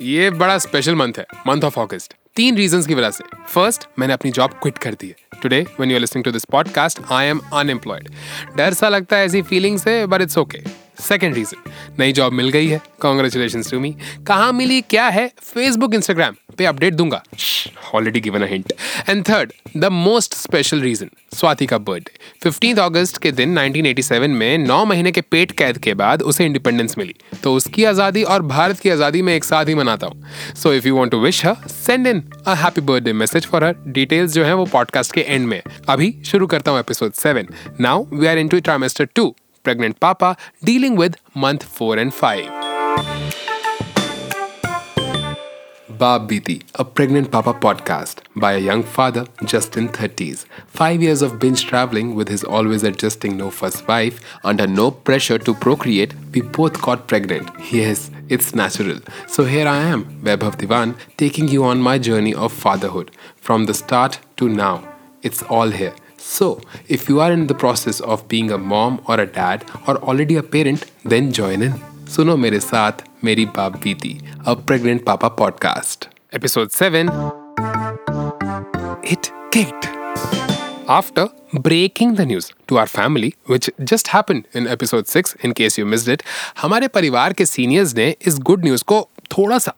ये 0.00 0.30
बड़ा 0.30 0.58
special 0.58 0.94
month 0.94 1.12
है 1.18 1.26
मंथ 1.46 1.62
ऑफ़ 1.62 1.78
ऑगस्ट 1.80 2.14
तीन 2.36 2.56
रीजन 2.56 2.82
की 2.82 2.94
वजह 2.94 3.10
से. 3.10 3.24
फ़र्स्ट 3.48 3.88
मैंने 3.98 4.12
अपनी 4.12 4.30
जॉब 4.30 4.50
क्विट 4.52 4.78
कर 4.78 4.94
दी 4.94 5.08
है. 5.08 5.14
Today 5.42 5.60
when 5.80 5.90
you 5.90 5.96
are 5.96 6.00
listening 6.00 6.24
to 6.24 6.30
this 6.30 6.44
podcast 6.44 7.00
I 7.12 7.26
am 7.26 7.40
unemployed 7.54 8.08
डर 8.56 8.74
सा 8.74 8.88
लगता 8.88 9.16
है 9.16 9.26
ऐसी 9.26 9.42
फीलिंग 9.42 9.78
से 9.78 10.06
but 10.06 10.22
it's 10.22 10.38
okay 10.38 10.83
second 10.98 11.34
reason 11.34 11.70
नई 11.98 12.12
जॉब 12.12 12.32
मिल 12.32 12.48
गई 12.48 12.66
है। 12.66 12.80
कॉन्ग्रेचुलेशन 13.00 13.62
टू 13.70 13.80
मी 13.80 13.94
कहाँ 14.26 14.52
मिली, 14.52 14.80
क्या 14.80 15.06
है? 15.08 15.30
फेसबुक 15.42 15.94
इंस्टाग्राम 15.94 16.34
पे 16.58 16.64
अपडेट 16.64 16.94
दूँगा। 16.94 17.22
Already 17.94 18.20
given 18.20 18.42
a 18.42 18.46
hint 18.46 18.72
and 19.08 19.22
third 19.28 19.52
the 19.76 19.84
most 19.92 20.34
special 20.34 20.80
reason 20.80 21.10
Swati 21.34 21.66
का 21.66 21.78
बर्थडे 21.78 22.18
फिफ्टींथ 22.42 22.76
अगस्त 22.76 23.16
के 23.22 23.32
दिन 23.32 23.58
1987 23.58 24.28
में 24.30 24.58
नौ 24.58 24.84
महीने 24.84 25.12
के 25.12 25.20
पेट 25.20 25.52
कैद 25.58 25.78
के 25.78 25.94
बाद 25.94 26.22
उसे 26.22 26.44
इंडिपेंडेंस 26.46 26.98
मिली। 26.98 27.14
तो 27.42 27.54
उसकी 27.54 27.84
आज़ादी 27.84 28.22
और 28.24 28.42
भारत 28.44 28.80
की 28.80 28.90
आज़ादी 28.90 29.22
में 29.22 29.34
एक 29.34 29.44
साथ 29.44 29.68
ही 29.68 29.74
मनाता 29.74 30.06
हूँ। 30.06 30.54
So 30.54 30.72
if 30.72 30.88
you 30.88 30.96
want 30.96 31.12
to 31.12 31.20
wish 31.20 31.44
her 31.46 31.68
send 31.68 32.06
in 32.06 32.22
a 32.46 32.54
happy 32.54 32.80
birthday 32.82 33.12
message 33.12 33.46
for 33.46 33.64
her 33.64 33.76
details 33.88 34.32
जो 34.32 34.44
है 34.44 34.54
वो 34.54 34.64
पॉडकास्ट 34.72 35.12
के 35.12 35.20
एंड 35.20 35.46
में 35.46 35.60
अभी 35.88 36.14
शुरू 36.26 36.46
करता 36.46 36.70
हूँ 36.70 36.80
episode 36.80 37.12
seven 37.14 37.48
now 37.80 38.04
we 38.12 38.26
are 38.26 38.38
into 38.48 38.60
trimester 38.60 39.08
two 39.14 39.34
pregnant 39.64 39.98
papa 39.98 40.36
dealing 40.62 40.94
with 40.94 41.16
month 41.34 41.64
4 41.64 41.98
and 41.98 42.14
5. 42.14 42.64
Baap 45.98 46.28
Biti, 46.28 46.60
a 46.74 46.84
pregnant 46.84 47.30
papa 47.30 47.54
podcast 47.54 48.18
by 48.34 48.52
a 48.54 48.58
young 48.58 48.82
father 48.82 49.24
just 49.44 49.76
in 49.76 49.88
30s. 49.88 50.44
Five 50.66 51.02
years 51.02 51.22
of 51.22 51.38
binge 51.38 51.64
traveling 51.66 52.14
with 52.16 52.28
his 52.28 52.42
always 52.42 52.82
adjusting 52.82 53.36
no 53.36 53.50
fuss 53.50 53.86
wife 53.86 54.20
under 54.42 54.66
no 54.66 54.90
pressure 54.90 55.38
to 55.38 55.54
procreate, 55.54 56.12
we 56.32 56.40
both 56.42 56.82
got 56.82 57.06
pregnant. 57.06 57.48
Yes, 57.72 58.10
it's 58.28 58.54
natural. 58.54 58.98
So 59.28 59.44
here 59.44 59.68
I 59.68 59.76
am, 59.76 60.04
Vaibhav 60.22 60.56
Diwan, 60.56 60.96
taking 61.16 61.48
you 61.48 61.64
on 61.64 61.80
my 61.80 61.98
journey 61.98 62.34
of 62.34 62.52
fatherhood 62.52 63.12
from 63.36 63.66
the 63.66 63.74
start 63.74 64.18
to 64.38 64.48
now. 64.48 64.82
It's 65.22 65.42
all 65.44 65.70
here. 65.70 65.94
So, 66.24 66.60
if 66.88 67.08
you 67.08 67.20
are 67.20 67.30
in 67.30 67.46
the 67.48 67.54
process 67.54 68.00
of 68.00 68.26
being 68.28 68.50
a 68.50 68.56
mom 68.58 69.02
or 69.06 69.20
a 69.20 69.26
dad 69.26 69.64
or 69.86 69.96
already 69.98 70.36
a 70.36 70.42
parent, 70.44 70.86
then 71.04 71.30
join 71.32 71.62
in. 71.62 71.74
सुनो 72.14 72.36
मेरे 72.36 72.58
साथ 72.60 73.02
मेरी 73.24 73.44
Baap 73.56 73.76
Beeti 73.82 74.12
a 74.46 74.54
pregnant 74.68 75.04
papa 75.04 75.28
podcast 75.38 76.08
episode 76.34 76.68
seven 76.70 77.08
it 79.12 79.30
kicked 79.54 79.92
After 80.88 81.22
breaking 81.66 82.10
the 82.16 82.24
news 82.26 82.46
to 82.68 82.78
our 82.80 82.90
family, 82.94 83.28
which 83.52 83.68
just 83.90 84.08
happened 84.08 84.48
in 84.52 84.66
episode 84.66 85.08
6, 85.08 85.34
in 85.36 85.54
case 85.60 85.78
you 85.78 85.86
missed 85.92 86.10
it, 86.14 86.22
हमारे 86.62 86.88
परिवार 86.88 87.32
के 87.32 87.46
seniors 87.46 87.94
ने 87.96 88.14
इस 88.26 88.38
good 88.48 88.64
news 88.64 88.84
को 88.84 89.00
थोड़ा 89.32 89.58
सा 89.58 89.74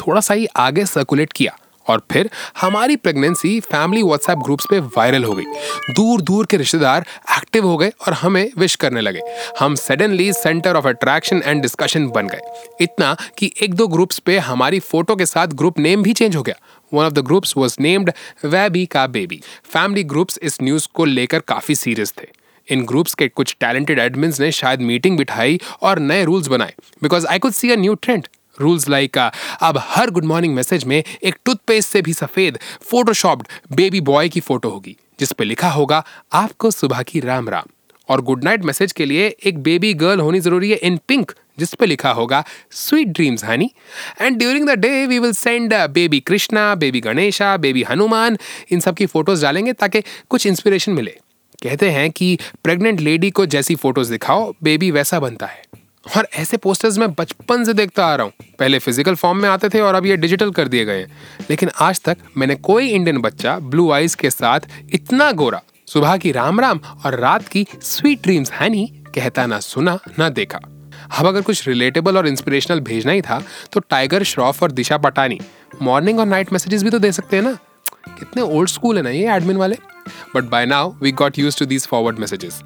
थोड़ा 0.00 0.20
सा 0.20 0.34
ही 0.34 0.46
आगे 0.66 0.86
सर्कुलेट 0.86 1.32
किया 1.32 1.56
और 1.88 2.02
फिर 2.12 2.30
हमारी 2.60 2.96
प्रेगनेंसी 2.96 3.58
फैमिली 3.60 4.02
व्हाट्सएप 4.02 4.38
ग्रुप्स 4.38 4.66
पे 4.70 4.78
वायरल 4.96 5.24
हो 5.24 5.34
गई। 5.34 5.44
दूर 5.90 6.20
दूर 6.22 6.46
के 6.46 6.56
रिश्तेदार 6.56 7.04
एक्टिव 7.36 7.66
हो 7.66 7.76
गए 7.76 7.92
और 8.06 8.12
हमें 8.12 8.50
विश 8.58 8.74
करने 8.76 9.00
लगे। 9.00 9.20
हम 9.58 9.74
suddenly 9.74 10.32
centre 10.32 10.76
of 10.76 10.88
attraction 10.88 11.42
and 11.44 11.62
discussion 11.62 12.06
बन 12.08 12.28
गए। 12.28 12.40
इतना 12.80 13.16
कि 13.38 13.52
एक 13.62 13.74
दो 13.74 13.86
ग्रुप्स 13.88 14.18
पे 14.18 14.38
हमारी 14.38 14.80
फ़ोटो 14.80 15.16
के 15.16 15.26
साथ 15.26 15.46
ग्रुप 15.54 15.78
नेम 15.78 16.02
भी 16.02 16.12
चेंज 16.12 16.36
हो 16.36 16.42
गया। 16.42 16.54
One 16.92 17.04
of 17.04 17.12
the 17.12 17.18
groups 17.18 17.56
was 17.56 17.76
named 17.80 18.12
Vaibi 18.44 18.84
का 18.86 19.06
बेबी 19.06 19.40
फैमिली 19.64 20.04
ग्रुप्स 20.04 20.38
इस 20.42 20.58
न्यूज़ 20.62 20.88
को 20.94 21.04
लेकर 21.04 21.40
काफ़ी 21.48 21.74
सीरियस 21.74 22.12
थे। 22.12 22.26
इन 22.68 22.84
ग्रुप्स 22.84 23.14
के 23.14 23.28
कुछ 23.28 23.56
टैलेंटेड 23.60 23.98
एडमिन्स 23.98 24.40
ने 24.40 24.50
शायद 24.52 24.80
मीटिंग 24.80 25.16
बिठाई 25.18 25.60
और 25.82 25.98
नए 25.98 26.24
रूल्स 26.24 26.48
बनाए। 26.48 26.74
Because 27.02 27.26
I 27.26 27.38
could 27.38 27.52
see 27.52 27.70
a 27.70 27.76
new 27.76 27.94
trend 27.94 28.26
rules 28.60 28.88
like 28.88 29.18
अब 29.18 29.80
हर 29.86 30.10
गुड 30.10 30.24
मॉर्निंग 30.24 30.54
मैसेज 30.54 30.84
में 30.84 30.96
एक 30.96 31.36
टूथपेस्ट 31.44 31.88
से 31.88 32.02
भी 32.02 32.12
सफ़ेद 32.14 32.58
फोटोशॉप्ड 32.82 33.46
बेबी 33.72 34.00
बॉय 34.02 34.28
की 34.28 34.40
फ़ोटो 34.40 34.70
होगी, 34.70 34.96
जिस 35.20 35.32
पे 35.32 35.44
लिखा 35.44 35.70
होगा, 35.70 36.04
आपको 36.32 36.70
सुबह 36.70 37.02
की 37.02 37.20
राम 37.20 37.48
राम। 37.48 37.72
और 38.08 38.20
गुड 38.22 38.44
नाइट 38.44 38.64
मैसेज 38.64 38.92
के 38.92 39.04
लिए 39.04 39.26
एक 39.46 39.58
बेबी 39.62 39.92
गर्ल 39.96 40.20
होनी 40.20 40.40
ज़रूरी 40.40 40.70
है 40.70 40.76
इन 40.78 40.98
पिंक 41.08 41.32
जिस 41.58 41.74
पे 41.74 41.86
लिखा 41.86 42.10
होगा 42.10 42.42
sweet 42.72 43.08
dreams 43.08 43.44
honey 43.44 43.70
and 44.20 44.36
during 44.38 44.68
the 44.68 44.78
day 44.78 45.06
we 45.06 45.18
will 45.18 45.32
send 45.32 45.74
baby 45.90 46.20
Krishna 46.20 46.74
baby 46.74 47.00
Ganesha 47.00 47.56
baby 47.56 47.82
Hanuman 47.82 48.38
इन 48.72 48.80
सब 48.80 48.96
की 48.96 49.06
फ़ोटोज़ 49.06 49.42
डालेंगे 49.42 49.72
ताकि 49.74 50.02
कुछ 50.30 50.46
इंस्पिरेशन 50.46 50.92
मिले। 50.92 51.16
कहते 51.62 51.90
हैं 51.90 52.10
कि 52.10 52.38
प्रेग्नेंट 52.64 53.00
लेडी 53.00 53.30
को 53.30 53.46
जैसी 53.46 53.74
फ़ोटोज़ 53.76 54.10
दिखाओ 54.10 54.52
बेबी 54.62 54.90
वैसा 54.90 55.20
बनता 55.20 55.46
है। 55.46 55.62
और 56.16 56.28
ऐसे 56.34 56.56
पोस्टर्स 56.56 56.98
मैं 56.98 57.10
बचपन 57.14 57.64
से 57.64 57.72
देखता 57.74 58.06
आ 58.06 58.14
रहा 58.14 58.24
हूँ। 58.24 58.32
पहले 58.58 58.78
फ़िज़िकल 58.78 59.14
फॉर्म 59.14 59.38
में 59.38 59.48
आते 59.48 59.68
थे 59.68 59.80
और 59.80 59.94
अब 59.94 60.06
ये 60.06 60.16
डिजिटल 60.16 60.50
कर 60.50 60.68
दिए 60.68 60.84
गए 60.84 61.00
हैं। 61.00 61.46
लेकिन 61.50 61.70
आज 61.80 62.00
तक 62.00 62.16
मैंने 62.36 62.54
कोई 62.56 62.88
इंडियन 62.88 63.20
बच्चा 63.20 63.58
ब्लू 63.60 63.90
आइज़ 63.92 64.16
के 64.16 64.30
साथ 64.30 64.60
इतना 64.94 65.30
गोरा, 65.32 65.60
सुबह 65.88 66.16
की 66.16 66.32
राम 66.32 66.60
राम 66.60 66.80
और 67.04 67.18
रात 67.20 67.48
की 67.48 67.66
स्वीट 67.74 68.22
ड्रीम्स 68.22 68.52
है 68.52 68.68
नहीं, 68.68 68.88
कहता 69.14 69.46
ना 69.46 69.60
सुना, 69.60 69.98
ना 70.18 70.28
देखा। 70.30 70.58
अब 71.10 71.26
अगर 71.26 71.42
कुछ 71.42 71.66
रिलेटेबल 71.68 72.16
और 72.16 72.26
इंस्पिरेशनल 72.28 72.80
भेजना 72.80 73.12
ही 73.12 73.20
था 73.20 73.42
तो 73.72 73.80
टाइगर 73.80 74.22
श्रॉफ 74.24 74.62
और 74.62 74.72
दिशा 74.72 74.96
पटानी 74.98 75.38
मॉर्निंग 75.82 76.18
और 76.20 76.26
नाइट 76.26 76.52
मैसेजेस 76.52 76.82
भी 76.82 76.90
तो 76.90 76.98
दे 76.98 77.12
सकते 77.12 77.36
हैं 77.36 77.42
ना। 77.42 77.52
कितने 78.10 78.42
ओल्ड 78.42 78.68
स्कूल 78.68 78.96
है 78.96 79.02
ना 79.02 79.10
ये 79.10 79.30
एडमिन 79.32 79.56
वाले। 79.56 79.76
But 80.34 80.44
by 80.44 80.66
now 80.66 80.94
we 81.02 81.12
got 81.12 81.38
used 81.38 81.58
to 81.58 81.66
these 81.66 81.86
forward 81.86 82.18
messages 82.18 82.62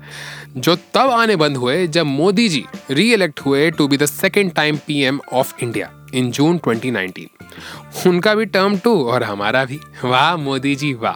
जो 0.57 0.77
तब 0.77 1.11
आने 1.11 1.37
बंद 1.37 1.57
हुए 1.57 1.87
जब 1.87 2.07
मोदी 2.07 2.49
जी 2.49 2.65
री 2.91 3.13
इलेक्ट 3.13 3.41
हुए 3.41 3.71
to 3.71 3.89
be 3.89 3.97
the 3.97 4.07
second 4.07 4.53
time 4.53 4.77
PM 4.77 5.21
of 5.33 5.55
India 5.63 5.91
in 6.15 6.31
June 6.31 6.59
2019 6.69 7.21
उनका 8.07 8.35
भी 8.35 8.45
टर्म 8.45 8.79
टू 8.79 9.05
और 9.05 9.23
हमारा 9.23 9.65
भी। 9.65 9.81
वाह, 10.05 10.37
मोदी 10.37 10.77
जी, 10.77 10.95
वाह। 10.95 11.15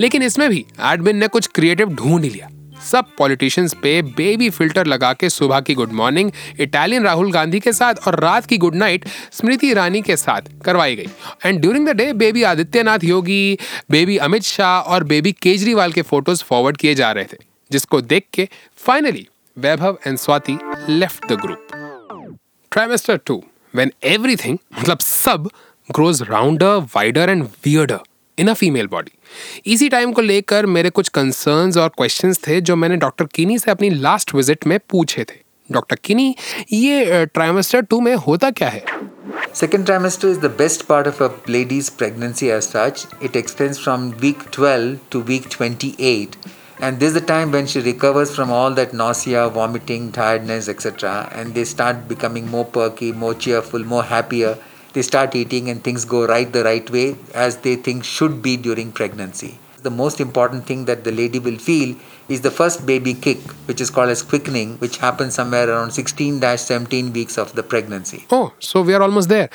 लेकिन 0.00 0.22
इसमें 0.22 0.50
भी 0.50 0.66
एडमिन 0.80 1.16
ने 1.16 1.28
कुछ 1.28 1.46
क्रिएटिव 1.46 1.88
ढूंढ 1.88 2.24
लिया। 2.24 2.48
सब 2.84 3.06
पॉलिटिशियंस 3.18 3.74
पे 3.82 4.00
बेबी 4.16 4.48
फ़िल्टर 4.50 4.86
लगा 4.86 5.12
के 5.12 5.28
सुबह 5.30 5.60
की 5.60 5.74
good 5.74 5.92
morning 5.92 6.30
Italian 6.60 7.04
Rahul 7.04 7.32
Gandhi 7.32 7.60
के 7.60 7.72
साथ 7.72 8.06
और 8.06 8.18
रात 8.20 8.46
की 8.46 8.58
गुड 8.58 8.74
नाइट 8.74 9.08
स्मृति 9.32 9.70
ईरानी 9.70 10.02
के 10.02 10.16
साथ 10.16 10.50
करवाई 10.64 10.96
गई। 10.96 11.06
And 11.44 11.60
during 11.60 11.88
the 11.88 11.96
day 11.96 12.12
baby 12.14 12.42
Adityanath 12.44 13.04
Yogi 13.04 13.58
baby 13.90 14.16
Amit 14.26 14.42
Shah 14.44 14.92
और 14.94 15.04
बेबी 15.04 15.32
केजरीवाल 15.42 15.92
के 15.92 16.02
फ़ोटोज़ 16.02 16.44
फॉरवर्ड 16.44 16.76
किए 16.76 16.94
जा 16.94 17.12
रहे 17.12 17.24
थे, 17.24 17.36
जिसको 17.70 18.00
देख 18.02 18.26
के 18.32 18.48
finally 18.86 19.26
Vaibhav 19.56 19.98
and 20.06 20.18
Swati 20.18 20.58
left 20.88 21.32
the 21.32 21.40
group 21.40 21.68
trimester 22.72 23.20
two 23.26 23.42
when 23.74 23.92
everything 24.04 24.58
मतलब 24.78 24.98
सब 25.00 25.48
grows 25.88 26.22
rounder 26.30 26.76
wider 26.94 27.30
and 27.30 27.42
weirder 27.64 27.98
in 28.38 28.48
a 28.48 28.52
female 28.54 28.86
body 28.86 29.12
इसी 29.72 29.88
टाइम 29.88 30.12
को 30.12 30.22
लेकर 30.22 30.66
मेरे 30.66 30.90
कुछ 30.90 31.08
कंसर्न्स 31.14 31.76
और 31.76 31.88
क्वेश्चंस 31.96 32.40
थे 32.46 32.60
जो 32.60 32.76
मैंने 32.76 32.96
डॉक्टर 33.06 33.26
किनी 33.34 33.58
से 33.58 33.70
अपनी 33.70 33.90
लास्ट 33.90 34.34
विज़िट 34.34 34.66
में 34.66 34.78
पूछे 34.90 35.24
थे 35.24 35.42
डॉक्टर 35.72 35.96
किनी 36.04 36.34
ये 36.72 37.24
ट्राइमेस्टर 37.34 37.80
टू 37.90 38.00
में 38.00 38.14
होता 38.26 38.50
क्या 38.50 38.68
है 38.68 38.84
Second 39.58 39.86
trimester 39.88 40.28
is 40.34 40.38
the 40.40 40.48
best 40.58 40.82
part 40.88 41.08
of 41.08 41.20
a 41.20 41.26
lady's 41.54 41.88
pregnancy 42.00 42.50
as 42.50 42.68
such. 42.68 43.02
It 43.28 43.36
extends 43.40 43.78
from 43.78 44.04
week 44.24 44.44
12 44.56 44.98
to 45.14 45.20
week 45.30 45.48
28. 45.48 46.36
And 46.80 46.98
this 46.98 47.08
is 47.08 47.14
the 47.14 47.24
time 47.28 47.52
when 47.52 47.66
she 47.66 47.80
recovers 47.80 48.34
from 48.34 48.50
all 48.50 48.76
that 48.78 48.92
nausea, 48.92 49.48
vomiting, 49.48 50.10
tiredness, 50.12 50.68
etc. 50.68 51.14
And 51.32 51.54
they 51.54 51.64
start 51.64 52.08
becoming 52.08 52.50
more 52.50 52.64
perky, 52.64 53.12
more 53.12 53.32
cheerful, 53.34 53.84
more 53.84 54.02
happier. 54.04 54.56
they 54.93 55.01
start 55.01 55.35
eating 55.35 55.69
and 55.69 55.83
things 55.83 56.05
go 56.05 56.25
right 56.25 56.51
the 56.51 56.63
right 56.63 56.89
way 56.89 57.15
as 57.33 57.57
they 57.57 57.75
think 57.75 58.03
should 58.03 58.41
be 58.41 58.57
during 58.57 58.91
pregnancy. 58.91 59.57
The 59.81 59.89
most 59.89 60.19
important 60.19 60.65
thing 60.65 60.85
that 60.85 61.03
the 61.03 61.11
lady 61.11 61.39
will 61.39 61.57
feel 61.57 61.95
is 62.27 62.41
the 62.41 62.51
first 62.51 62.85
baby 62.85 63.13
kick, 63.13 63.39
which 63.67 63.79
is 63.79 63.89
called 63.89 64.09
as 64.09 64.21
quickening, 64.21 64.77
which 64.79 64.97
happens 64.97 65.35
somewhere 65.35 65.69
around 65.69 65.91
16 65.91 66.41
17 66.41 67.13
weeks 67.13 67.37
of 67.37 67.53
the 67.55 67.63
pregnancy. 67.63 68.25
Oh, 68.29 68.53
so 68.59 68.81
we 68.81 68.93
are 68.93 69.01
almost 69.01 69.29
there. 69.29 69.49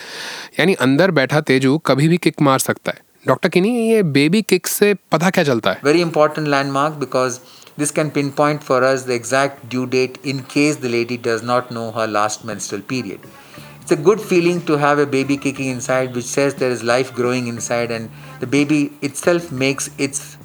यानी 0.59 0.75
अंदर 0.87 1.11
बैठा 1.21 1.41
तेजू 1.51 1.77
कभी 1.87 2.09
भी 2.09 2.17
kick 2.29 2.41
मार 2.43 2.59
सकता 2.59 2.93
है 2.97 3.03
doctor 3.27 3.49
किनी 3.49 3.71
ये 3.91 4.03
बेबी 4.17 4.43
किक 4.43 4.67
से 4.67 4.95
पता 5.13 5.31
क्या 5.31 5.45
चलता 5.45 5.73
है 5.73 5.81
Very 5.83 6.03
important 6.07 6.49
landmark 6.55 6.99
because 7.05 7.39
this 7.83 7.91
can 7.99 8.11
pinpoint 8.11 8.67
for 8.71 8.83
us 8.89 9.05
the 9.11 9.15
exact 9.15 9.69
due 9.69 9.87
date 9.95 10.19
in 10.33 10.43
case 10.57 10.77
the 10.87 10.93
lady 10.99 11.17
does 11.29 11.49
not 11.53 11.73
know 11.77 11.91
her 11.93 12.07
last 12.07 12.45
menstrual 12.51 12.83
period. 12.95 13.33
It's 13.90 14.00
a 14.00 14.04
good 14.04 14.22
feeling 14.22 14.64
to 14.68 14.78
have 14.78 15.00
a 15.00 15.08
baby 15.08 15.36
kicking 15.36 15.68
inside, 15.68 16.14
which 16.14 16.26
says 16.26 16.54
there 16.54 16.70
is 16.70 16.84
life 16.84 17.12
growing 17.12 17.48
inside, 17.48 17.90
and 17.90 18.12
the 18.40 18.46
baby 18.46 18.94
itself 19.02 19.52
makes 19.52 19.90
its 19.98 20.38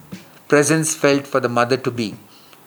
presence 0.49 0.95
felt 0.95 1.27
for 1.27 1.41
the 1.41 1.51
mother 1.51 1.77
to 1.77 1.91
be. 1.91 2.15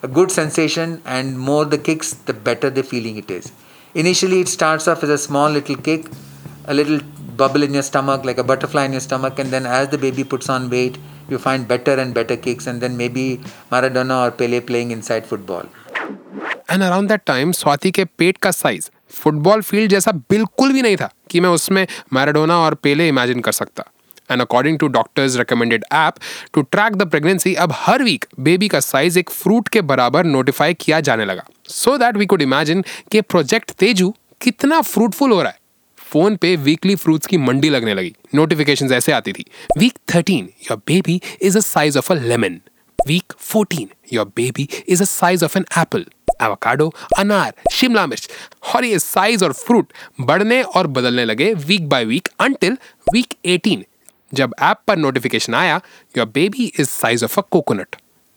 A 0.03 0.07
good 0.07 0.29
sensation, 0.29 1.01
and 1.03 1.39
more 1.39 1.65
the 1.65 1.79
kicks, 1.79 2.13
the 2.13 2.33
better 2.33 2.69
the 2.69 2.83
feeling 2.83 3.17
it 3.17 3.31
is. 3.31 3.51
Initially, 3.95 4.39
it 4.41 4.47
starts 4.47 4.87
off 4.87 5.01
as 5.01 5.09
a 5.09 5.17
small 5.17 5.49
little 5.49 5.77
kick, 5.77 6.11
a 6.65 6.75
little 6.75 6.99
bubble 7.35 7.63
in 7.63 7.73
your 7.73 7.81
stomach, 7.81 8.23
like 8.23 8.37
a 8.37 8.43
butterfly 8.43 8.85
in 8.85 8.91
your 8.91 9.01
stomach, 9.01 9.39
and 9.39 9.49
then 9.49 9.65
as 9.65 9.89
the 9.89 9.97
baby 9.97 10.23
puts 10.23 10.47
on 10.47 10.69
weight, 10.69 10.99
you 11.27 11.39
find 11.39 11.67
better 11.67 11.95
and 11.95 12.13
better 12.13 12.37
kicks, 12.37 12.67
and 12.67 12.81
then 12.81 12.95
maybe 12.95 13.41
Maradona 13.71 14.27
or 14.27 14.29
Pele 14.29 14.59
playing 14.59 14.91
inside 14.91 15.25
football. 15.25 15.65
And 16.69 16.83
around 16.83 17.07
that 17.07 17.25
time, 17.25 17.53
Swati 17.53 17.91
ke 17.91 18.07
pet 18.15 18.39
ka 18.39 18.51
size 18.51 18.91
football 19.17 19.61
field 19.61 19.91
जैसा 19.91 20.11
बिल्कुल 20.29 20.73
भी 20.73 20.81
नहीं 20.81 20.97
था 20.97 21.09
कि 21.31 21.39
मैं 21.39 21.49
उसमें 21.49 21.85
Maradona 22.13 22.57
और 22.59 22.73
पेले 22.73 23.07
imagine 23.07 23.39
कर 23.39 23.51
सकता। 23.53 23.83
And 24.31 24.41
according 24.41 24.77
to 24.79 24.87
doctors 24.89 25.35
recommended 25.37 25.85
app 25.93 26.13
to 26.53 26.61
track 26.61 26.95
the 26.95 27.09
pregnancy 27.09 27.53
अब 27.55 27.73
हर 27.75 28.03
वीक 28.03 28.25
बेबी 28.39 28.67
का 28.67 28.79
साइज़ 28.79 29.19
एक 29.19 29.29
फ्रूट 29.29 29.67
के 29.67 29.81
बराबर 29.83 30.25
नोटिफाई 30.25 30.73
किया 30.73 30.99
जाने 31.01 31.25
लगा। 31.25 31.45
So 31.69 31.97
that 31.97 32.17
we 32.17 32.25
could 32.25 32.41
imagine 32.41 32.83
कि 33.11 33.21
प्रोजेक्ट 33.23 33.71
तेजू 33.79 34.13
कितना 34.41 34.81
फ्रूटफुल 34.83 35.31
हो 35.31 35.41
रहा 35.41 35.51
है। 35.51 35.59
फ़ोन 36.11 36.35
पे 36.35 36.55
वीकली 36.57 36.95
फ्रूट्स 36.95 37.27
की 37.27 37.37
मंडी 37.37 37.69
लगने 37.69 37.93
लगी। 37.93 38.13
नोटिफिकेशंस 38.35 38.91
ऐसे 38.91 39.11
आती 39.11 39.31
थी। 39.33 39.45
Week 39.77 39.97
thirteen 40.13 40.49
your 40.69 40.77
baby 40.87 41.19
is 41.41 41.57
a 41.57 41.61
size 41.61 41.97
of 41.97 42.11
a 42.13 42.15
lemon 42.17 42.59
week 42.99 43.33
fourteen 43.39 43.89
your 44.13 44.25
baby 44.37 44.67
is 44.87 45.01
a 45.01 45.05
size 45.05 45.45
of 45.45 45.57
an 45.57 45.65
apple 45.77 46.05
avocado 46.41 46.91
अनार, 47.17 47.53
शिमला 47.71 48.05
मिर्च, 48.07 48.29
और 48.75 48.85
ये 48.85 48.99
साइज़ 48.99 49.43
और 49.45 49.53
फ्रूट 49.55 49.93
बढ़ने 50.21 50.61
और 50.63 50.87
बदलने 50.89 51.25
लगे 51.25 51.53
week 51.55 51.87
by 51.89 52.05
week 52.05 52.27
until 52.39 52.77
week 53.07 53.33
18 53.47 53.83
जब 54.31 54.53
ऐप 54.61 54.77
पर 54.87 54.97
नोटिफिकेशन 54.97 55.53
आया 55.55 55.79
your 56.17 56.25
baby 56.29 56.71
is 56.79 56.89
size 56.89 57.23
of 57.25 57.39
a 57.39 57.43
coconut 57.51 57.95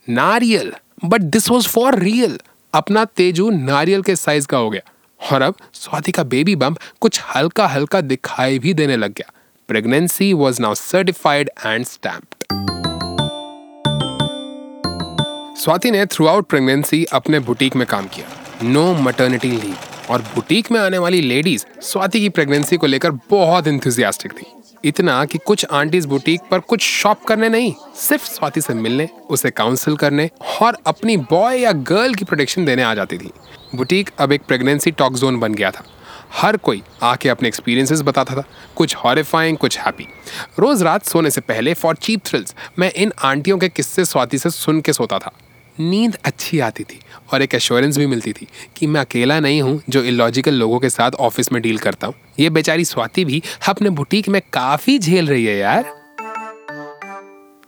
नारियल 0.08 0.72
but 1.04 1.20
this 1.22 1.50
was 1.50 1.68
for 1.68 1.98
real 1.98 2.38
अपना 2.72 3.04
तेजू 3.06 3.50
नारियल 3.50 4.02
के 4.02 4.16
साइज़ 4.16 4.46
का 4.46 4.58
हो 4.58 4.70
गया, 4.70 4.82
और 5.20 5.42
अब 5.42 5.54
स्वाति 5.74 6.12
का 6.12 6.22
बेबी 6.24 6.56
बम्प 6.56 6.78
कुछ 7.00 7.20
हल्का 7.34 7.66
हल्का 7.66 8.00
दिखाई 8.02 8.58
भी 8.58 8.74
देने 8.74 8.96
लग 8.96 9.12
गया। 9.12 9.32
Pregnancy 9.68 10.32
was 10.34 10.62
now 10.62 10.74
certified 10.74 11.50
and 11.66 11.84
stamped 11.86 12.79
Swati 15.60 15.90
ने 15.90 16.04
थ्रू 16.06 16.26
आउट 16.26 16.46
प्रेगनेंसी 16.46 17.04
अपने 17.04 17.38
बुटीक 17.38 17.74
में 17.76 17.86
काम 17.86 18.06
किया। 18.06 18.26
नो 18.62 18.92
मटर्निटी 18.94 19.50
लीव 19.50 19.76
और 20.10 20.22
बुटीक 20.34 20.70
में 20.72 20.78
आने 20.80 20.98
वाली 20.98 21.20
लेडीज़ 21.20 21.64
स्वाति 21.82 22.20
की 22.20 22.28
प्रेगनेंसी 22.28 22.76
को 22.76 22.86
लेकर 22.86 23.10
बहुत 23.30 23.66
इंथुजियास्टिक 23.66 24.32
थी। 24.32 24.46
इतना 24.84 25.24
कि 25.24 25.38
कुछ 25.38 25.64
आंटीज 25.72 26.06
बुटीक 26.06 26.40
पर 26.50 26.58
कुछ 26.58 26.82
शॉप 26.82 27.24
करने 27.24 27.48
नहीं, 27.48 27.74
सिर्फ़ 27.96 28.26
स्वाति 28.26 28.60
से 28.60 28.74
मिलने, 28.74 29.08
उसे 29.30 29.50
काउंसिल 29.50 29.96
करने 29.96 30.28
और 30.62 30.78
अपनी 30.86 31.16
बॉय 31.16 31.58
या 31.58 31.72
गर्ल 31.72 32.14
की 32.14 32.24
प्रोटेक्शन 32.24 32.64
देने 32.64 32.82
आ 32.82 32.94
जाती 32.94 33.18
थी। 33.18 33.30
बुटीक 33.74 34.10
अब 34.18 34.32
एक 34.32 34.42
प्रेगनेंसी 34.42 34.90
टॉक 34.90 35.14
जोन 35.14 35.38
बन 35.40 35.54
गया 35.54 35.70
था। 35.70 35.84
हर 36.32 36.56
कोई 36.56 36.82
आके 37.02 37.28
अपने 37.28 37.48
एक्सपीरियंसेस 37.48 38.02
बताता 38.02 38.34
था। 38.34 38.44
कुछ 38.76 38.96
हॉरिफाइंग 38.96 39.56
कुछ 39.58 39.78
हैप्पी 39.78 40.06
रोज 40.58 40.82
रात 40.82 41.04
सोने 41.04 41.30
से 41.30 41.40
पहले 41.40 41.74
फॉर 41.74 41.96
चीप 41.96 42.24
थ्रिल्स 42.26 42.54
मैं 42.78 42.92
इन 42.92 43.12
आंटियों 43.24 43.58
के 43.58 43.68
किस्से 43.68 44.04
स्वाति 44.04 44.38
से 44.38 44.50
सुन 44.50 44.80
के 44.80 44.92
सोता 44.92 45.18
था। 45.18 45.32
नींद 45.80 46.16
अच्छी 46.24 46.58
आती 46.60 46.84
थी 46.84 47.00
और 47.32 47.42
एक 47.42 47.54
एश्योरेंस 47.54 47.98
भी 47.98 48.06
मिलती 48.06 48.32
थी 48.32 48.46
कि 48.76 48.86
मैं 48.86 49.00
अकेला 49.00 49.38
नहीं 49.40 49.62
हूँ 49.62 49.80
जो 49.88 50.02
इलॉजिकल 50.02 50.54
लोगों 50.54 50.78
के 50.78 50.90
साथ 50.90 51.10
ऑफ़िस 51.20 51.52
में 51.52 51.60
डील 51.62 51.78
करता 51.78 52.06
हूँ। 52.06 52.14
ये 52.40 52.50
बेचारी 52.50 52.84
स्वाति 52.84 53.24
भी 53.24 53.42
अपने 53.68 53.90
बुटीक 53.90 54.28
में 54.28 54.40
काफ़ी 54.52 54.98
झेल 54.98 55.28
रही 55.28 55.44
है 55.44 55.56
यार। 55.56 55.92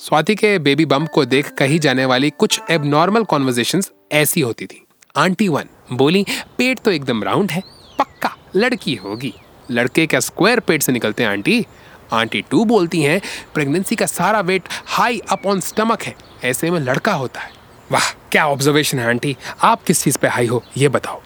स्वाति 0.00 0.34
के 0.34 0.58
बेबी 0.58 0.84
बम्प 0.86 1.08
को 1.08 1.24
देख 1.24 1.50
कही 1.50 1.78
जाने 1.78 2.04
वाली 2.04 2.30
कुछ 2.30 2.60
एबनॉर्मल 2.70 3.24
कॉन्वर्जेशन 3.24 3.82
ऐसी 4.12 4.40
होती 4.40 4.66
थी। 4.66 4.84
आंटी 5.16 5.48
वन 5.48 5.68
बोली, 5.92 6.24
पेट 6.58 6.78
तो 6.78 6.90
एकदम 6.90 7.22
राउंड 7.24 7.50
है, 7.50 7.62
पक्का 7.98 8.36
लड़की 8.56 8.94
होगी। 8.94 9.32
लड़के 9.70 10.06
क्या 10.06 10.20
स्क्वायर 10.20 10.60
पेट 10.60 10.82
से 10.82 10.92
निकलते 10.92 11.22
हैं 11.22 11.30
आंटी 11.30 11.64
आंटी 12.12 12.40
टू 12.50 12.64
बोलती 12.64 13.02
हैं 13.02 13.20
प्रेगनेंसी 13.54 13.96
का 13.96 14.06
सारा 14.06 14.40
weight 14.40 14.68
high 14.86 15.20
up 15.30 15.46
on 15.46 15.60
stomach 15.60 16.02
है, 16.02 16.14
ऐसे 16.44 16.70
में 16.70 16.78
लड़का 16.80 17.12
होता 17.14 17.40
है। 17.40 17.61
वाह 17.90 18.10
क्या 18.32 18.46
ऑब्जर्वेशन 18.46 18.98
है 18.98 19.06
आंटी? 19.06 19.36
आप 19.62 19.82
किस 19.82 20.02
चीज़ 20.04 20.18
पे 20.18 20.28
हाई 20.28 20.46
हो 20.46 20.62
ये 20.76 20.88
बताओ। 20.88 21.20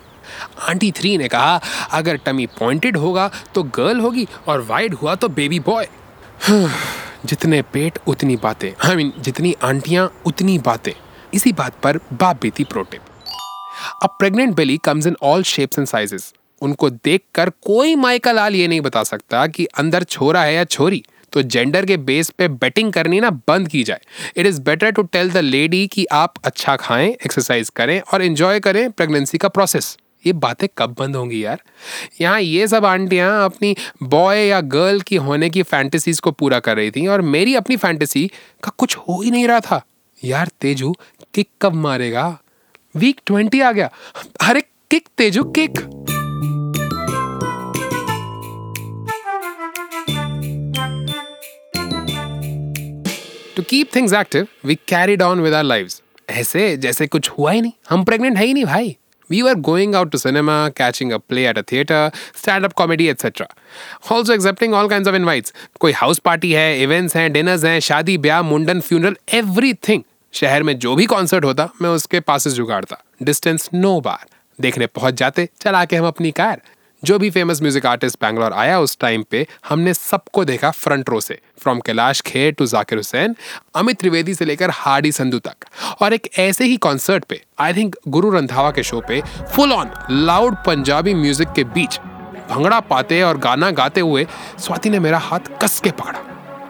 आंटी 0.60 0.90
थ्री 0.92 1.16
ने 1.18 1.28
कहा 1.28 1.60
अगर 1.92 2.16
टमी 2.16 2.46
पॉइंटेड 2.58 2.96
होगा 2.96 3.30
तो 3.54 3.62
गर्ल 3.62 4.00
होगी 4.00 4.26
और 4.48 4.60
वाइड 4.60 4.94
हुआ 4.94 5.14
तो 5.14 5.28
बेबी 5.28 5.60
बॉय 5.60 5.88
जितने 7.26 7.62
पेट 7.62 7.98
उतनी 8.06 8.36
बातें। 8.36 8.68
आई 8.68 8.90
I 8.90 8.96
मीन 8.96 9.10
mean, 9.10 9.22
जितनी 9.22 9.54
आंटियाँ 9.62 10.10
उतनी 10.26 10.58
बातें। 10.58 10.92
इसी 11.34 11.52
बात 11.52 11.74
पर 11.82 11.96
बाप 12.12 12.40
बीती 12.42 12.64
प्रोटिप। 12.64 13.00
अब 14.02 14.16
pregnant 14.18 14.54
belly 14.54 14.76
comes 14.76 15.06
in 15.06 15.16
all 15.22 15.42
shapes 15.42 15.78
and 15.78 15.88
sizes 15.88 16.32
उनको 16.62 16.90
देखकर 16.90 17.50
कोई 17.50 17.94
माइका 17.94 18.32
लाल 18.32 18.54
ये 18.54 18.68
नहीं 18.68 18.80
बता 18.80 19.02
सकता 19.02 19.46
कि 19.46 19.64
अंदर 19.64 20.04
छोरा 20.04 20.42
है 20.42 20.54
या 20.54 20.64
छोरी। 20.64 21.02
तो 21.32 21.42
जेंडर 21.42 21.86
के 21.86 21.96
बेस 21.96 22.30
पे 22.30 22.48
बेटिंग 22.48 22.92
करनी 22.92 23.20
ना 23.20 23.30
बंद 23.48 23.68
की 23.68 23.82
जाए। 23.84 24.00
It 24.36 24.46
is 24.46 24.60
better 24.60 24.90
to 24.90 25.02
tell 25.02 25.30
the 25.30 25.36
lady 25.36 25.86
कि 25.86 26.06
आप 26.12 26.34
अच्छा 26.44 26.76
खाएँ 26.76 27.08
एक्सरसाइज 27.08 27.68
करें 27.68 28.00
और 28.00 28.22
इन्जॉय 28.22 28.60
करें 28.60 28.90
प्रेगनेंसी 28.90 29.38
का 29.38 29.48
प्रोसेस 29.48 29.96
ये 30.26 30.32
बातें 30.32 30.68
कब 30.78 30.94
बंद 30.98 31.16
होंगी 31.16 31.44
यार? 31.44 31.60
यहाँ 32.20 32.40
ये 32.40 32.68
सब 32.68 32.84
आंटियाँ 32.84 33.44
अपनी 33.44 33.74
बॉय 34.02 34.38
या 34.38 34.60
गर्ल 34.60 35.00
की 35.00 35.16
होने 35.16 35.50
की 35.50 35.62
फैंटेसीज 35.62 36.20
को 36.20 36.30
पूरा 36.32 36.58
कर 36.58 36.76
रही 36.76 36.90
थी 36.90 37.06
और 37.06 37.20
मेरी 37.20 37.54
अपनी 37.54 37.76
फैंटेसी 37.76 38.26
का 38.62 38.72
कुछ 38.78 38.96
हो 38.98 39.20
ही 39.22 39.30
नहीं 39.30 39.46
रहा 39.48 39.60
था। 39.60 39.82
यार 40.24 40.48
तेजू 40.60 40.94
किक 41.34 41.48
कब 41.62 41.74
मारेगा? 41.74 42.38
वीक 42.96 43.20
ट्वेंटी 43.26 43.60
आ 43.60 43.72
गया। 43.72 43.90
अरे 44.40 44.60
kick 44.90 45.08
Teju 45.18 45.44
kick 45.58 45.80
to 53.56 53.62
keep 53.62 53.94
things 53.96 54.12
active 54.12 54.46
we 54.64 54.74
carried 54.74 55.22
on 55.22 55.40
with 55.40 55.54
our 55.54 55.64
lives 55.64 56.02
ऐसे 56.30 56.76
जैसे 56.76 57.06
कुछ 57.06 57.30
हुआ 57.30 57.52
ही 57.52 57.60
नहीं। 57.60 57.72
हम 57.90 58.04
प्रेग्नेंट 58.04 58.36
है 58.36 58.44
ही 58.46 58.54
नहीं 58.54 58.64
भाई। 58.64 58.96
We 59.30 59.38
were 59.42 59.54
going 59.68 59.94
out 59.98 60.10
to 60.10 60.18
cinema, 60.22 60.56
catching 60.80 61.12
a 61.14 61.18
play 61.30 61.44
at 61.52 61.56
a 61.60 61.62
theater, 61.70 62.00
stand-up 62.42 62.74
comedy, 62.80 63.06
etc. 63.12 63.46
Also 64.10 64.34
accepting 64.34 64.76
all 64.78 64.90
kinds 64.92 65.08
of 65.10 65.16
invites. 65.20 65.52
कोई 65.80 65.92
हाउस 65.92 66.18
पार्टी 66.18 66.52
है 66.52 66.82
इवेंट्स 66.82 67.16
हैं 67.16 67.32
डिनर्स 67.32 67.64
हैं 67.64 67.80
शादी 67.80 68.18
ब्याह 68.18 68.42
मुंडन 68.42 68.80
फ्यूनरल 68.80 69.16
एवरी 69.34 69.74
थिंग 69.88 70.02
शहर 70.32 70.62
में 70.62 70.78
जो 70.78 70.94
भी 70.94 71.06
कॉन्सर्ट 71.06 71.44
होता 71.44 71.68
मैं 71.82 71.90
उसके 71.90 72.20
पासेस 72.20 72.52
जुगाड़ता। 72.52 73.02
डिस्टेंस 73.22 73.68
नो 73.74 74.00
बार 74.00 74.26
देखने 74.60 74.86
पहुँच 74.86 75.14
जाते 75.14 75.48
चला 75.60 75.84
के 75.84 75.96
हम 75.96 76.06
अपनी 76.06 76.30
कार। 76.30 76.60
जो 77.06 77.18
भी 77.18 77.28
फ़ेमस 77.30 77.60
म्यूज़िक 77.62 77.86
आर्टिस्ट 77.86 78.20
बैंगलोर 78.20 78.52
आया 78.54 78.78
उस 78.80 78.96
टाइम 79.00 79.24
पे, 79.30 79.46
हमने 79.68 79.92
सबको 79.94 80.44
देखा 80.44 80.70
फ्रंट 80.72 81.10
रो 81.10 81.20
से 81.20 81.38
फ्रॉम 81.62 81.80
कैलाश 81.80 82.20
खेर 82.22 82.52
टू 82.52 82.66
जाकिर 82.66 82.98
हुसैन, 82.98 83.34
अमित 83.76 83.98
त्रिवेदी 84.00 84.34
से 84.34 84.44
लेकर 84.44 84.70
हार्डी 84.74 85.12
संधु 85.12 85.38
तक। 85.40 85.66
और 86.02 86.12
एक 86.12 86.28
ऐसे 86.38 86.64
ही 86.64 86.76
कॉन्सर्ट 86.78 87.24
पे 87.24 87.40
आई 87.60 87.74
थिंक 87.74 87.96
गुरु 88.08 88.30
रंधावा 88.30 88.70
के 88.70 88.82
शो 88.82 89.00
पे 89.08 89.20
full 89.54 89.72
on 89.72 89.90
loud 90.10 90.56
Punjabi 90.66 91.14
music 91.14 91.52
के 91.56 91.64
बीच 91.66 91.98
भंगड़ा 92.50 92.80
पाते 92.82 93.22
और 93.22 93.38
गाना 93.38 93.70
गाते 93.72 94.00
हुए 94.00 94.26
स्वाति 94.58 94.90
ने 94.90 94.98
मेरा 95.00 95.18
हाथ 95.20 95.52
कस 95.62 95.80
के 95.80 95.90
पकड़ा 95.92 96.20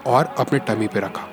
और 0.07 0.33
अपने 0.39 0.59
टमी 0.67 0.87
पे 0.87 0.99
रखा। 0.99 1.27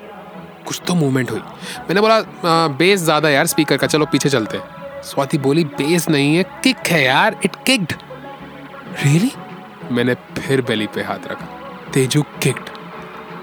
कुछ 0.67 0.81
तो 0.87 0.95
मूवमेंट 0.95 1.31
हुई। 1.31 1.39
मैंने 1.39 2.01
बोला 2.01 2.67
बेस 2.69 2.99
ज़्यादा 3.01 3.29
यार 3.29 3.45
स्पीकर 3.47 3.77
का, 3.77 3.87
चलो 3.87 4.05
पीछे 4.05 4.29
चलते 4.29 4.59
स्वाति 5.05 5.37
बोली 5.37 5.63
बेस 5.77 6.09
नहीं 6.09 6.35
है 6.35 6.43
किक 6.63 6.87
है 6.87 7.03
यार 7.03 7.39
इट 7.45 7.55
किक्ड 7.65 7.93
रियली 8.95 9.31
मैंने 9.91 10.13
फिर 10.37 10.61
बेली 10.61 10.87
पे 10.87 11.03
हाथ 11.03 11.27
रखा। 11.27 11.45
तेजू 11.93 12.21
किक्ड 12.43 12.69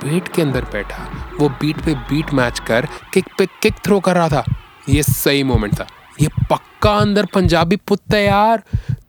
पेट 0.02 0.28
के 0.28 0.42
अंदर 0.42 0.64
बैठा, 0.72 1.02
वो 1.40 1.48
बीट 1.50 1.80
पे 1.80 1.94
बीट 1.94 2.32
मैच 2.34 2.60
कर 2.60 2.86
किक 3.14 3.26
पे 3.38 3.46
किक 3.62 3.74
थ्रो 3.84 3.98
कर 4.00 4.16
रहा 4.16 4.28
था। 4.28 4.44
ये 4.88 5.02
सही 5.02 5.42
मोमेंट 5.42 5.74
था। 5.80 5.86
ये 6.20 6.28
पक्का 6.50 6.96
अंदर 6.96 7.26
पंजाबी 7.34 7.76
पुत 7.78 8.14
है 8.14 8.24
यार। 8.24 8.62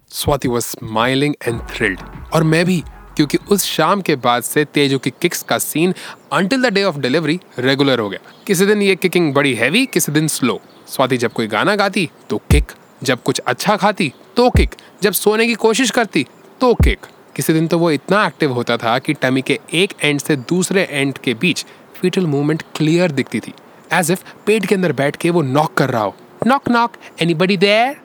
Swati 0.10 0.48
was 0.48 0.66
smiling 0.66 1.34
and 1.48 1.62
thrilled 1.70 2.00
और 2.34 2.44
मैं 2.44 2.66
भी, 2.66 2.84
क्योंकि 3.16 3.38
उस 3.52 3.64
शाम 3.66 4.02
के 4.02 4.16
बाद 4.18 4.44
से 4.44 4.66
तेजू 4.66 5.00
की 5.00 5.10
किक्स 5.22 5.44
का 5.44 5.58
scene 5.58 5.94
until 6.34 6.62
the 6.62 6.74
day 6.74 6.84
of 6.84 6.98
delivery 6.98 7.40
regular 7.60 8.00
हो 8.00 8.10
गया। 8.10 8.32
किसी 8.48 8.66
दिन 8.66 8.82
ये 8.82 8.96
किकिंग 8.96 9.34
बड़ी 9.34 9.54
हैवी 9.56 9.86
किसी 9.86 10.12
दिन 10.12 10.28
स्लो 10.28 10.60
स्वाति 10.88 11.18
जब 11.18 11.34
कोई 11.34 11.48
गाना 11.48 11.76
गाती 11.76 12.10
तो 12.30 12.38
किक 12.52 12.72
जब 13.04 13.24
कुछ 13.24 13.40
अच्छा 13.40 13.76
खाती 13.78 14.12
तो 14.38 14.50
किक 14.50 14.76
जब 15.04 15.14
सोने 15.14 15.48
की 15.48 15.54
कोशिश 15.64 15.92
करती 15.92 16.26
तो 16.62 16.74
किक 16.84 17.06
किसी 17.36 17.54
दिन 17.54 17.68
तो 17.68 17.80
वो 17.80 17.92
इतना 17.92 18.26
एक्टिव 18.28 18.52
होता 18.54 18.78
था 18.78 18.98
कि 19.00 19.14
टमी 19.14 19.42
के 19.42 19.60
एक 19.74 19.94
एंड 20.04 20.20
से 20.20 20.36
दूसरे 20.36 20.84
एंड 20.92 21.18
के 21.18 21.34
बीच 21.34 21.66
फीटल 21.96 22.28
मूवमेंट 22.28 22.64
क्लियर 22.76 23.12
दिखती 23.12 23.40
थी 23.40 23.54
एज 23.94 24.12
इफ़ 24.12 24.24
पेट 24.46 24.66
के 24.66 24.76
अंदर 24.76 24.92
बैठ 24.92 25.16
के 25.16 25.30
वो 25.30 25.42
नॉक 25.42 25.74
कर 25.74 25.90
रहा 25.90 26.04
हो. 26.04 26.16
नॉक 26.48 26.70
नॉक 26.70 26.98
एनीबडी 27.22 27.58
देयर 27.58 27.96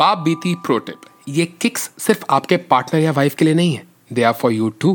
बाप 0.00 0.18
बीती 0.18 0.54
प्रोटिप 0.54 1.08
ये 1.28 1.46
किक्स 1.60 1.90
सिर्फ़ 1.98 2.24
आपके 2.30 2.56
पार्टनर 2.56 3.00
या 3.00 3.12
वाइफ 3.12 3.34
के 3.34 3.44
लिए 3.44 3.54
नहीं 3.54 3.74
है. 3.74 3.88
They 4.12 4.24
are 4.28 4.36
for 4.38 4.48
you 4.50 4.68
too. 4.82 4.92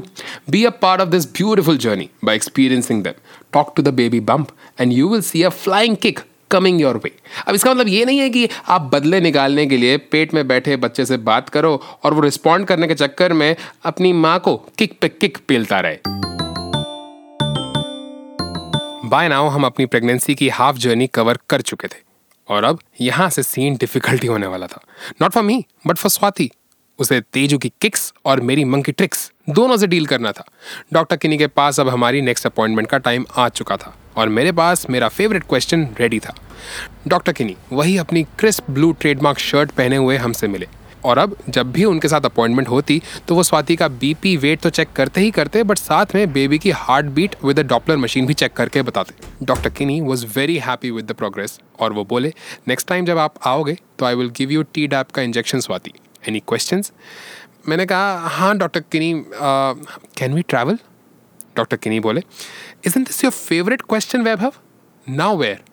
Be 0.53 0.61
a 0.67 0.71
part 0.79 1.01
of 1.01 1.11
this 1.11 1.25
beautiful 1.39 1.77
journey 1.83 2.07
by 2.29 2.33
experiencing 2.39 3.03
them. 3.03 3.19
Talk 3.53 3.69
to 3.75 3.83
the 3.87 3.93
baby 3.99 4.19
bump, 4.29 4.49
and 4.79 4.95
you 4.95 5.11
will 5.11 5.21
see 5.27 5.43
a 5.49 5.51
flying 5.59 5.95
kick. 6.05 6.19
Coming 6.55 6.81
your 6.81 6.97
way 7.03 7.11
अब 7.47 7.55
इसका 7.55 7.73
मतलब 7.73 7.87
ये 7.87 8.05
नहीं 8.05 8.19
है 8.19 8.29
कि 8.29 8.47
आप 8.67 8.89
बदले 8.93 9.21
निकालने 9.21 9.65
के 9.65 9.77
लिए 9.77 9.97
पेट 10.11 10.33
में 10.33 10.47
बैठे 10.47 10.75
बच्चे 10.77 11.05
से 11.05 11.17
बात 11.25 11.49
करो 11.49 11.81
और 12.03 12.13
वो 12.13 12.21
रिस्पॉन्ड 12.21 12.67
करने 12.67 12.87
के 12.87 12.95
चक्कर 12.95 13.33
में 13.33 13.55
अपनी 13.85 14.13
माँ 14.13 14.39
को 14.39 14.55
किक 14.77 14.97
पे 15.01 15.09
किक 15.09 15.37
पेलता 15.47 15.79
रहे। 15.79 15.97
बाय 19.09 19.27
नाउ 19.29 19.47
हम 19.47 19.65
अपनी 19.65 19.85
प्रेगनेंसी 19.85 20.35
की 20.35 20.49
हाफ़ 20.49 20.77
जर्नी 20.77 21.07
कवर 21.07 21.37
कर 21.49 21.61
चुके 21.61 21.87
थे। 21.87 22.03
और 22.47 22.63
अब 22.63 22.79
यहाँ 23.01 23.29
से 23.29 23.43
सीन 23.43 23.75
डिफिकल्टी 23.75 24.27
होने 24.27 24.47
वाला 24.47 24.67
था। 24.67 24.81
Not 25.21 25.31
for 25.31 25.43
me 25.43 25.63
but 25.87 25.97
for 25.97 26.11
Swati. 26.11 26.49
उसे 26.99 27.19
तेजू 27.33 27.57
की 27.57 27.71
किक्स 27.81 28.13
और 28.25 28.41
मेरी 28.41 28.63
मंकी 28.65 28.91
ट्रिक्स 28.91 29.31
दोनों 29.49 29.77
से 29.77 29.87
डील 29.87 30.05
करना 30.05 30.31
था। 30.31 30.45
डॉक्टर 30.93 31.15
किनी 31.15 31.37
के 31.37 31.47
पास 31.47 31.79
अब 31.79 31.89
हमारी 31.89 32.21
नेक्स्ट 32.21 32.45
अपॉइंटमेंट 32.45 32.89
का 32.89 32.97
टाइम 32.97 33.25
आ 33.37 33.49
चुका 33.49 33.77
था। 33.77 33.95
और 34.17 34.29
मेरे 34.29 34.51
पास 34.51 34.85
मेरा 34.89 35.07
फेवरेट 35.09 35.43
क्वेश्चन 35.49 35.87
रेडी 35.99 36.19
था। 36.19 36.35
डॉक्टर 37.07 37.33
किनी 37.33 37.55
वही 37.71 37.97
अपनी 37.97 38.23
क्रिस्प 38.39 38.71
ब्लू 38.71 38.91
ट्रेडमार्क 38.91 39.39
शर्ट 39.39 39.71
पहने 39.71 39.97
हुए 39.97 40.17
हमसे 40.17 40.47
मिले। 40.47 40.67
और 41.05 41.17
अब 41.17 41.35
जब 41.49 41.71
भी 41.71 41.83
उनके 41.85 42.07
साथ 42.07 42.21
अपॉइंटमेंट 42.25 42.67
होती 42.69 43.01
तो 43.27 43.35
वो 43.35 43.43
स्वाति 43.43 43.75
का 43.75 43.87
बीपी 43.87 44.35
वेट 44.37 44.59
तो 44.61 44.69
चेक 44.69 44.91
करते 44.95 45.21
ही 45.21 45.31
करते 45.31 45.63
बट 45.63 45.77
साथ 45.77 46.15
में 46.15 46.31
बेबी 46.33 46.59
की 46.59 46.71
heart 46.73 47.05
beat 47.15 47.35
with 47.45 47.59
the 47.59 47.65
doppler 47.67 47.97
machine 47.97 48.25
भी 48.25 48.33
चेक 48.33 48.53
करके 48.53 48.81
बताते। 48.81 49.45
Doctor 49.45 49.69
Kini 49.69 49.99
was 50.01 50.25
very 50.35 50.57
happy 50.59 50.91
with 50.91 51.05
the 51.05 51.13
progress 51.13 51.59
और 51.79 51.93
वो 51.93 52.03
बोले 52.05 52.33
नेक्स्ट 52.67 52.87
टाइम 52.87 53.05
जब 53.05 53.17
आप 53.17 53.35
आओगे 53.47 53.77
तो 53.99 54.05
I 54.05 54.15
will 54.15 54.29
give 54.37 54.51
you 54.51 54.63
Tdap 54.87 55.11
का 55.11 55.21
इंजेक्शन 55.21 55.59
स्वाति। 55.59 55.93
एनी 56.27 56.39
क्वेश्चन 56.39 56.83
मैंने 57.67 57.85
कहा 57.85 58.29
हाँ 58.29 58.57
डॉक्टर 58.57 58.83
किनी 58.91 59.13
can 59.33 60.33
we 60.33 60.41
travel 60.41 60.77
doctor 61.57 61.77
Kini 61.77 61.99
बोले 61.99 62.21
is 62.85 62.97
this 62.99 63.23
your 63.23 63.31
favourite 63.31 63.81
question 63.81 64.21
Vaibhav? 64.21 64.53
Now 65.07 65.37
where 65.37 65.63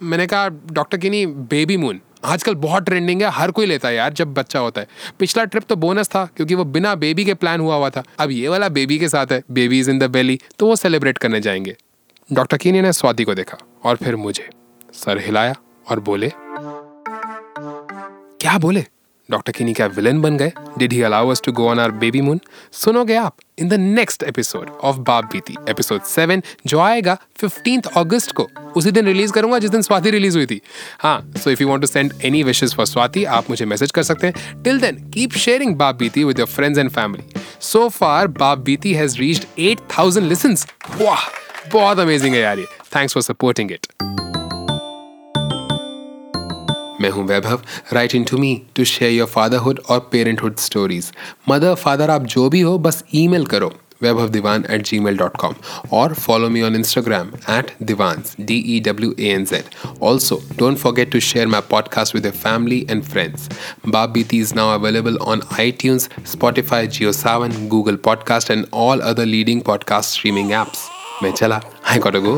मैंने 0.00 0.26
कहा, 0.26 0.48
डॉक्टर 0.48 0.98
किनी 0.98 1.26
बेबी 1.26 1.76
मून 1.76 2.00
आजकल 2.24 2.54
बहुत 2.54 2.84
ट्रेंडिंग 2.84 3.22
है, 3.22 3.28
हर 3.30 3.50
कोई 3.50 3.66
लेता 3.66 3.88
है 3.88 3.94
यार, 3.94 4.12
जब 4.12 4.32
बच्चा 4.34 4.58
होता 4.58 4.80
है। 4.80 4.86
पिछला 5.18 5.44
ट्रिप 5.44 5.62
तो 5.62 5.76
बोनस 5.76 6.08
था, 6.08 6.24
क्योंकि 6.26 6.54
वो 6.54 6.64
बिना 6.66 6.94
बेबी 6.94 7.24
के 7.24 7.34
प्लान 7.34 7.60
हुआ 7.60 7.76
हुआ 7.76 7.90
था। 7.90 8.02
अब 8.18 8.30
ये 8.30 8.48
वाला 8.48 8.68
बेबी 8.68 8.98
के 8.98 9.08
साथ 9.08 9.32
है 9.32 9.42
baby 9.50 9.78
is 9.80 9.90
in 9.90 9.98
the 9.98 10.10
belly 10.10 10.38
तो 10.58 10.66
वो 10.66 10.76
सेलिब्रेट 10.76 11.18
करने 11.18 11.40
जाएँगे। 11.40 11.76
डॉक्टर 12.32 12.56
कीनी 12.56 12.80
ने 12.80 12.92
स्वाति 12.92 13.24
को 13.24 13.34
देखा, 13.34 13.58
और 13.84 13.96
फिर 13.96 14.16
मुझे 14.16 14.48
सर 14.94 15.18
हिलाया 15.18 15.54
और 15.90 16.00
बोले, 16.00 16.32
क्या 18.40 18.58
बोले? 18.58 18.84
डॉक्टर 19.32 19.52
किनी 19.52 19.74
क्या 19.74 19.86
विलन 19.88 20.20
बन 20.20 20.36
गए। 20.36 20.52
Did 20.78 20.92
he 20.92 21.02
allow 21.02 21.28
us 21.30 21.42
to 21.44 21.52
go 21.52 21.68
on 21.68 21.80
our 21.80 21.90
baby 21.98 22.20
moon 22.20 22.40
सुनोगे 22.74 23.14
आप 23.16 23.36
in 23.58 23.68
the 23.68 23.74
next 23.74 24.22
episode 24.22 24.70
of 24.82 24.96
Baap 25.00 25.24
Beeti 25.32 25.56
episode 25.68 26.02
seven 26.04 26.42
जो 26.66 26.78
आएगा 26.80 27.16
फिफ्टींथ 27.36 27.88
अगस्त 27.96 28.32
को। 28.32 28.48
उसी 28.76 28.90
दिन 28.90 29.06
रिलीज़ 29.06 29.32
करूँगा 29.32 29.58
जिस 29.58 29.70
दिन 29.70 29.82
स्वाति 29.82 30.10
रिलीज़ 30.10 30.36
हुई 30.36 30.46
थी। 30.46 30.60
हाँ 31.00 31.32
so 31.34 31.50
if 31.50 31.62
you 31.62 31.68
want 31.68 31.80
to 31.80 31.86
send 31.86 32.12
any 32.24 32.42
wishes 32.42 32.74
for 32.74 32.86
Swati, 32.86 33.24
आप 33.24 33.50
मुझे 33.50 33.64
मैसेज 33.64 33.90
कर 33.90 34.02
सकते 34.02 34.26
हैं। 34.26 34.62
Till 34.62 34.80
then 34.80 35.10
keep 35.10 35.32
sharing 35.38 35.74
Baap 35.76 35.96
Beeti 35.96 36.24
with 36.24 36.38
your 36.38 36.48
friends 36.48 36.78
and 36.78 36.90
family 36.90 37.40
so 37.62 37.88
far 37.90 38.26
Baap 38.28 38.58
Beeti 38.60 38.92
has 38.94 39.18
reached 39.18 39.44
8000 39.60 40.22
listens 40.22 40.66
वाह, 41.00 41.28
बहुत 41.72 41.98
अमेजिंग 41.98 42.34
है 42.34 42.40
यार 42.40 42.58
ये। 42.58 42.66
थैंक्स 42.96 43.14
फॉर 43.14 43.22
सपोर्टिंग 43.22 43.72
इट 43.72 43.86
मैं 47.02 47.10
हूँ 47.10 47.26
Vaibhav. 47.26 47.62
Write 47.92 48.14
in 48.14 48.24
to 48.24 48.38
me 48.38 48.50
to 48.76 48.84
share 48.84 49.12
your 49.12 49.28
fatherhood 49.28 49.80
और 49.88 50.08
parenthood 50.12 50.56
stories 50.60 51.12
mother 51.48 51.74
father 51.74 52.10
आप 52.10 52.26
जो 52.34 52.48
भी 52.50 52.60
हो, 52.60 52.78
बस 52.78 53.04
ईमेल 53.14 53.46
करो। 53.46 53.72
Vaibhav 54.02 54.28
Diwan 54.28 54.64
at 54.70 54.82
Gmail 55.00 55.16
dot 55.16 55.36
com 55.36 55.54
और 55.92 56.14
follow 56.14 56.48
me 56.50 56.62
on 56.62 56.76
Instagram 56.76 57.28
at 57.50 57.70
Dewanz 57.82 58.34
D 58.40 58.56
E 58.68 58.78
W 58.80 59.14
A 59.20 59.28
N 59.32 59.44
Z 59.44 59.88
also 60.02 60.40
don't 60.58 60.78
forget 60.78 61.12
to 61.12 61.20
share 61.20 61.46
my 61.46 61.60
podcast 61.70 62.14
with 62.14 62.30
family 62.32 62.80
and 62.90 63.02
friends 63.04 63.48
Baap 63.88 64.10
Beeti 64.10 64.40
is 64.40 64.54
now 64.54 64.74
available 64.78 65.16
on 65.26 65.42
iTunes 65.80 66.08
Spotify 66.32 66.86
Jio 66.88 67.12
Saavn 67.12 67.66
Google 67.68 67.96
podcast 68.04 68.50
and 68.50 68.66
all 68.86 69.00
other 69.12 69.26
leading 69.26 69.60
podcast 69.62 70.10
streaming 70.10 70.52
apps 70.52 70.88
मैं 71.22 71.32
चला 71.32 71.60
I 71.86 71.98
got 71.98 72.16
go 72.16 72.36